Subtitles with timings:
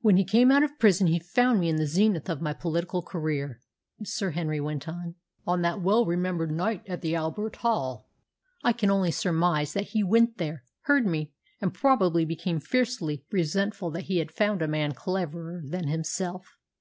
[0.00, 3.02] "When he came out of prison he found me in the zenith of my political
[3.02, 3.60] career,"
[4.02, 5.14] Sir Henry went on.
[5.46, 8.08] "On that well remembered night of my speech at the Albert Hall
[8.64, 11.30] I can only surmise that he went there, heard me,
[11.60, 16.48] and probably became fiercely resentful that he had found a man cleverer than himself.